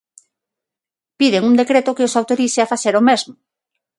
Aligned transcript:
Piden 1.19 1.43
un 1.49 1.53
decreto 1.61 1.95
que 1.97 2.05
os 2.07 2.17
autorice 2.19 2.59
a 2.61 2.69
facer 2.73 2.93
o 2.99 3.05
mesmo. 3.09 3.33